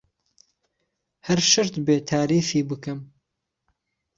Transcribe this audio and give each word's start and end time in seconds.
ههر 1.27 1.39
شهرت 1.51 1.75
بێ 1.85 1.95
تاریفی 2.09 2.61
بکهم 2.69 2.99